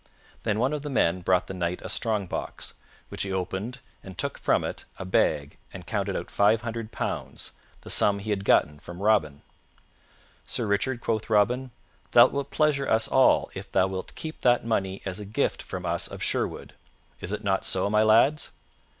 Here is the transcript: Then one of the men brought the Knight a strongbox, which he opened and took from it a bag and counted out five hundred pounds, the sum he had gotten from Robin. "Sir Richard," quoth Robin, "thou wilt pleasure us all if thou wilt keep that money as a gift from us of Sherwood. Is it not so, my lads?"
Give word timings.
Then 0.41 0.57
one 0.57 0.73
of 0.73 0.81
the 0.81 0.89
men 0.89 1.21
brought 1.21 1.45
the 1.45 1.53
Knight 1.53 1.79
a 1.83 1.87
strongbox, 1.87 2.73
which 3.09 3.21
he 3.21 3.31
opened 3.31 3.77
and 4.03 4.17
took 4.17 4.39
from 4.39 4.63
it 4.63 4.83
a 4.97 5.05
bag 5.05 5.57
and 5.71 5.85
counted 5.85 6.15
out 6.15 6.31
five 6.31 6.61
hundred 6.61 6.91
pounds, 6.91 7.51
the 7.81 7.89
sum 7.91 8.17
he 8.17 8.31
had 8.31 8.43
gotten 8.43 8.79
from 8.79 8.99
Robin. 8.99 9.43
"Sir 10.43 10.65
Richard," 10.65 11.01
quoth 11.01 11.29
Robin, 11.29 11.69
"thou 12.13 12.25
wilt 12.25 12.49
pleasure 12.49 12.89
us 12.89 13.07
all 13.07 13.51
if 13.53 13.71
thou 13.71 13.85
wilt 13.85 14.15
keep 14.15 14.41
that 14.41 14.65
money 14.65 15.03
as 15.05 15.19
a 15.19 15.23
gift 15.23 15.61
from 15.61 15.85
us 15.85 16.07
of 16.07 16.23
Sherwood. 16.23 16.73
Is 17.19 17.31
it 17.31 17.43
not 17.43 17.63
so, 17.63 17.87
my 17.87 18.01
lads?" 18.01 18.49